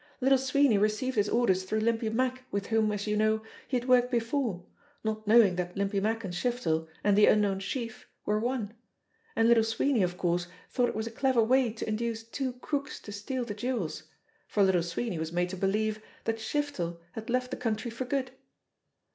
Little 0.19 0.39
Sweeney 0.39 0.79
received 0.79 1.15
his 1.15 1.29
orders 1.29 1.63
through 1.63 1.81
Limpy 1.81 2.09
Mack 2.09 2.45
with 2.49 2.65
whom, 2.65 2.91
as 2.91 3.05
you 3.05 3.15
know, 3.15 3.43
he 3.67 3.77
had 3.77 3.87
worked 3.87 4.09
before, 4.09 4.65
not 5.03 5.27
knowing 5.27 5.57
that 5.57 5.77
Limpy 5.77 5.99
Mack 5.99 6.23
and 6.23 6.33
Shiftel 6.33 6.87
and 7.03 7.15
the 7.15 7.27
unknown 7.27 7.59
'Chief 7.59 8.07
were 8.25 8.39
one; 8.39 8.73
and 9.35 9.47
Little 9.47 9.63
Sweeney 9.63 10.01
of 10.01 10.17
course 10.17 10.47
thought 10.71 10.89
it 10.89 10.95
was 10.95 11.05
a 11.05 11.11
clever 11.11 11.43
way 11.43 11.71
to 11.73 11.87
induce 11.87 12.23
two 12.23 12.53
crooks 12.53 12.99
to 13.01 13.11
steal 13.11 13.45
the 13.45 13.53
jewels, 13.53 14.05
for 14.47 14.63
Little 14.63 14.81
Sweeney 14.81 15.19
was 15.19 15.31
made 15.31 15.49
to 15.49 15.55
believe 15.55 16.01
that 16.23 16.39
Shiftel 16.39 16.97
had 17.11 17.29
left 17.29 17.51
the 17.51 17.55
country 17.57 17.91
for 17.91 18.05
good. 18.05 18.31